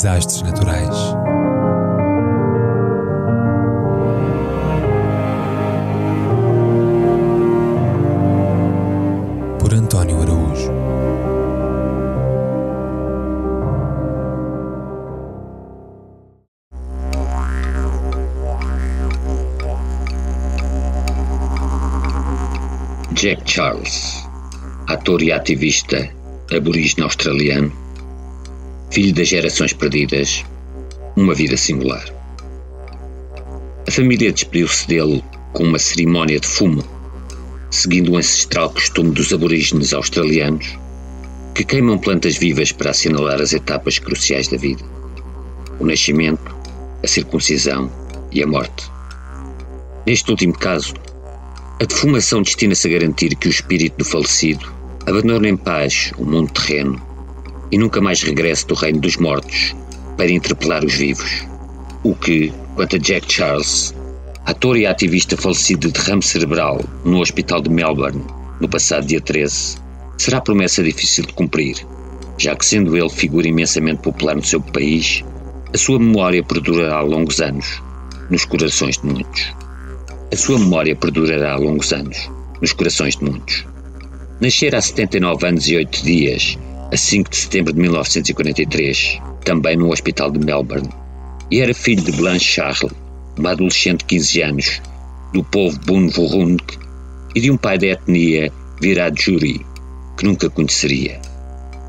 [0.00, 0.96] Desastres naturais.
[9.58, 10.72] Por António Araújo.
[23.12, 24.26] Jack Charles,
[24.86, 26.08] ator e ativista
[26.50, 27.79] aborígene australiano,
[28.90, 30.44] filho das gerações perdidas,
[31.14, 32.04] uma vida singular.
[33.86, 36.84] A família despediu-se dele com uma cerimónia de fumo,
[37.70, 40.76] seguindo o ancestral costume dos aborígenes australianos,
[41.54, 44.82] que queimam plantas vivas para assinalar as etapas cruciais da vida:
[45.78, 46.56] o nascimento,
[47.00, 47.88] a circuncisão
[48.32, 48.90] e a morte.
[50.04, 50.94] Neste último caso,
[51.80, 54.72] a defumação destina-se a garantir que o espírito do falecido
[55.06, 57.09] abandone em paz o mundo terreno
[57.70, 59.74] e nunca mais regresse do reino dos mortos
[60.16, 61.46] para interpelar os vivos.
[62.02, 63.94] O que, quanto a Jack Charles,
[64.44, 68.24] ator e ativista falecido de derrame cerebral no hospital de Melbourne
[68.60, 69.78] no passado dia 13,
[70.18, 71.76] será promessa difícil de cumprir,
[72.36, 75.24] já que, sendo ele figura imensamente popular no seu país,
[75.72, 77.82] a sua memória perdurará longos anos
[78.28, 79.54] nos corações de muitos.
[80.32, 83.66] A sua memória perdurará longos anos nos corações de muitos.
[84.40, 86.58] Nascer há 79 anos e 8 dias,
[86.92, 90.88] a 5 de setembro de 1943, também no hospital de Melbourne,
[91.50, 92.92] e era filho de Blanche Charles,
[93.38, 94.82] uma adolescente de 15 anos,
[95.32, 96.56] do povo Bunvurrung
[97.34, 98.52] e de um pai da etnia
[98.82, 99.64] Wiradjuri,
[100.16, 101.20] que nunca conheceria.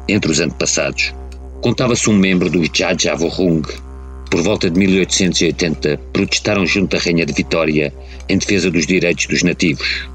[0.08, 1.14] Entre os antepassados,
[1.62, 3.64] contava-se um membro dos Jajavurrung,
[4.30, 7.94] por volta de 1880, protestaram junto à Rainha de Vitória
[8.30, 10.08] em defesa dos direitos dos nativos,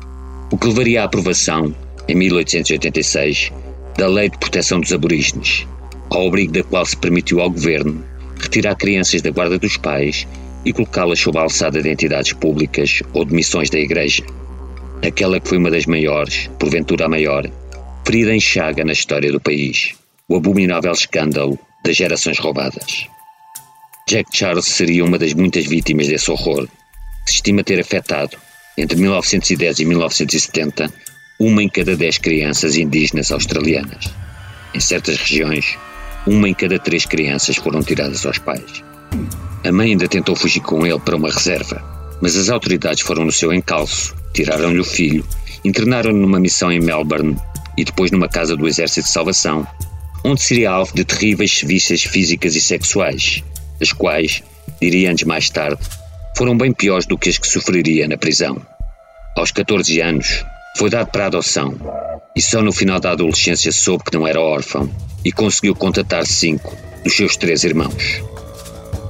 [0.50, 1.74] o que levaria à aprovação,
[2.08, 3.52] em 1886,
[3.96, 5.66] da Lei de Proteção dos Aborígenes,
[6.10, 8.04] ao abrigo da qual se permitiu ao governo
[8.38, 10.26] retirar crianças da guarda dos pais
[10.66, 14.22] e colocá-las sob a alçada de entidades públicas ou de missões da Igreja.
[15.06, 17.50] Aquela que foi uma das maiores, porventura a maior,
[18.04, 19.94] ferida em chaga na história do país,
[20.28, 23.06] o abominável escândalo das gerações roubadas.
[24.06, 26.68] Jack Charles seria uma das muitas vítimas desse horror,
[27.24, 28.36] que se estima ter afetado,
[28.76, 30.92] entre 1910 e 1970,
[31.38, 34.06] uma em cada dez crianças indígenas australianas.
[34.74, 35.76] Em certas regiões,
[36.26, 38.82] uma em cada três crianças foram tiradas aos pais.
[39.64, 41.82] A mãe ainda tentou fugir com ele para uma reserva,
[42.22, 45.24] mas as autoridades foram no seu encalço, tiraram-lhe o filho,
[45.64, 47.36] internaram-no numa missão em Melbourne
[47.76, 49.66] e depois numa casa do Exército de Salvação,
[50.24, 53.44] onde seria alvo de terríveis seviças físicas e sexuais,
[53.80, 54.42] as quais,
[54.80, 55.82] diria anos mais tarde,
[56.36, 58.60] foram bem piores do que as que sofreria na prisão.
[59.36, 60.44] Aos 14 anos,
[60.76, 61.74] foi dado para adoção
[62.36, 64.90] e só no final da adolescência soube que não era órfão
[65.24, 68.22] e conseguiu contatar cinco dos seus três irmãos.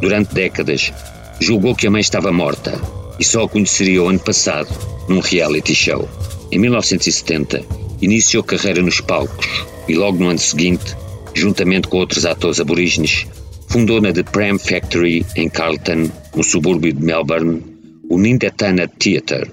[0.00, 0.92] Durante décadas,
[1.40, 2.80] julgou que a mãe estava morta
[3.18, 4.68] e só a conheceria o ano passado
[5.08, 6.08] num reality show.
[6.52, 7.64] Em 1970,
[8.00, 10.96] iniciou carreira nos palcos e logo no ano seguinte,
[11.34, 13.26] juntamente com outros atores aborígenes,
[13.68, 17.60] fundou na The Pram Factory em Carlton, no subúrbio de Melbourne,
[18.08, 19.50] o Nindetana Theatre,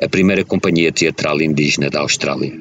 [0.00, 2.52] a primeira companhia teatral indígena da Austrália.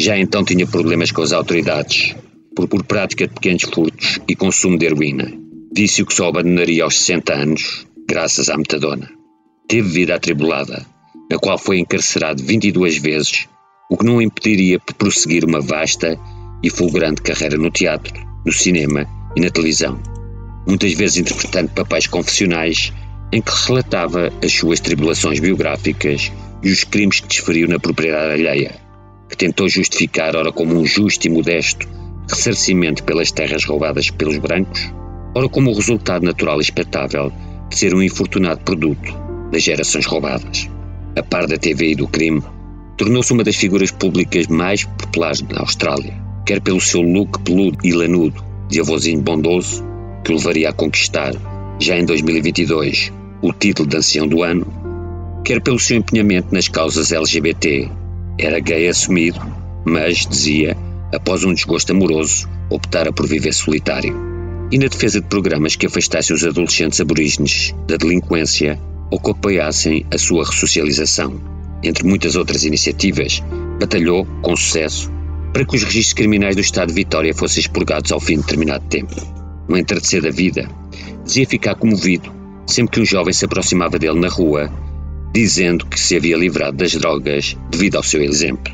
[0.00, 2.14] Já então tinha problemas com as autoridades,
[2.54, 5.32] por, por prática de pequenos furtos e consumo de heroína,
[5.74, 9.10] vício que só abandonaria aos 60 anos, graças à metadona.
[9.68, 10.84] Teve vida atribulada,
[11.30, 13.48] na qual foi encarcerado 22 vezes,
[13.90, 16.18] o que não impediria de prosseguir uma vasta
[16.62, 18.12] e fulgurante carreira no teatro,
[18.44, 19.06] no cinema
[19.36, 20.00] e na televisão
[20.66, 22.92] muitas vezes interpretando papéis confessionais
[23.32, 26.32] em que relatava as suas tribulações biográficas
[26.66, 28.74] e os crimes que desferiu na propriedade alheia,
[29.28, 31.88] que tentou justificar, ora como um justo e modesto
[32.28, 34.92] ressarcimento pelas terras roubadas pelos brancos,
[35.32, 37.32] ora como o resultado natural e expectável
[37.70, 39.14] de ser um infortunado produto
[39.52, 40.68] das gerações roubadas.
[41.16, 42.42] A par da TV e do crime,
[42.98, 47.92] tornou-se uma das figuras públicas mais populares da Austrália, quer pelo seu look peludo e
[47.92, 49.84] lanudo de avôzinho bondoso,
[50.24, 51.32] que o levaria a conquistar,
[51.78, 54.85] já em 2022, o título de ancião do ano,
[55.46, 57.88] quer pelo seu empenhamento nas causas LGBT.
[58.36, 59.40] Era gay assumido,
[59.84, 60.76] mas, dizia,
[61.14, 64.26] após um desgosto amoroso, optara por viver solitário.
[64.72, 68.76] e na defesa de programas que afastassem os adolescentes aborígenes da delinquência
[69.12, 71.40] ou que apoiassem a sua ressocialização.
[71.84, 73.40] Entre muitas outras iniciativas,
[73.78, 75.08] batalhou, com sucesso,
[75.52, 78.84] para que os registros criminais do Estado de Vitória fossem expurgados ao fim de determinado
[78.88, 79.14] tempo.
[79.68, 80.68] No entardecer da vida,
[81.24, 82.34] dizia ficar comovido
[82.66, 84.68] sempre que um jovem se aproximava dele na rua,
[85.32, 88.72] dizendo que se havia livrado das drogas devido ao seu exemplo.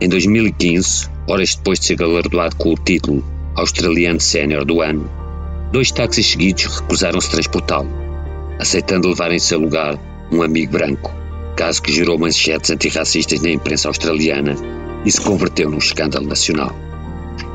[0.00, 3.24] Em 2015, horas depois de ser galardoado com o título
[3.54, 5.10] Australiano Sénior do Ano,
[5.72, 7.90] dois táxis seguidos recusaram-se transportá-lo,
[8.58, 9.98] aceitando levar em seu lugar
[10.32, 11.14] um amigo branco,
[11.56, 14.56] caso que gerou manchetes antirracistas na imprensa australiana
[15.04, 16.74] e se converteu num escândalo nacional.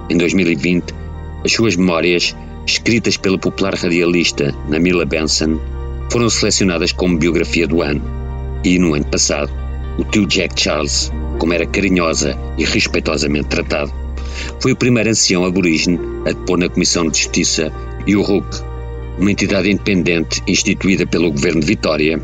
[0.09, 0.93] Em 2020,
[1.43, 2.35] as suas memórias
[2.65, 5.59] escritas pela popular radialista Namila Benson,
[6.11, 8.01] foram selecionadas como biografia do ano.
[8.63, 9.51] E no ano passado,
[9.97, 13.93] o tio Jack Charles, como era carinhosa e respeitosamente tratado,
[14.59, 17.71] foi o primeiro ancião aborígene a depor na Comissão de Justiça
[18.05, 18.45] e o RUC,
[19.19, 22.19] uma entidade independente instituída pelo governo de Vitória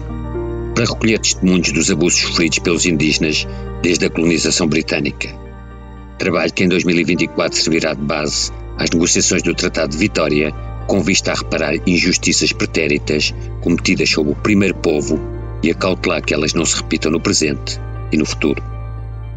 [0.74, 3.48] para recolher testemunhos dos abusos sofridos pelos indígenas
[3.82, 5.30] desde a colonização britânica.
[6.18, 10.54] Trabalho que em 2024 servirá de base às negociações do Tratado de Vitória,
[10.92, 15.18] com vista a reparar injustiças pretéritas cometidas sobre o primeiro povo
[15.64, 17.80] e a cautelar que elas não se repitam no presente
[18.12, 18.62] e no futuro.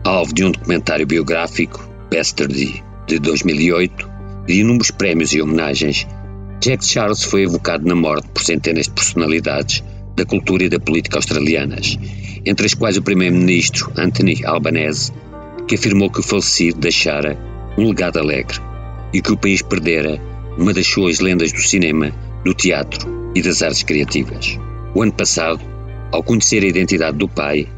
[0.02, 4.10] Alvo de um documentário biográfico, Bastardy, de 2008,
[4.48, 6.08] e de inúmeros prémios e homenagens,
[6.60, 9.84] Jack Charles foi evocado na morte por centenas de personalidades
[10.16, 11.96] da cultura e da política australianas,
[12.44, 15.12] entre as quais o primeiro-ministro Anthony Albanese,
[15.68, 17.38] que afirmou que o falecido deixara
[17.78, 18.58] um legado alegre
[19.12, 22.12] e que o país perdera uma das suas lendas do cinema,
[22.44, 24.58] do teatro e das artes criativas.
[24.94, 25.60] O ano passado,
[26.12, 27.68] ao conhecer a identidade do pai,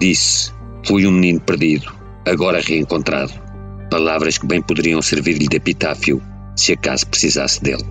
[0.00, 0.52] disse:
[0.86, 1.92] Fui um menino perdido,
[2.26, 3.32] agora reencontrado.
[3.90, 6.20] Palavras que bem poderiam servir-lhe de epitáfio
[6.56, 7.84] se acaso precisasse dele.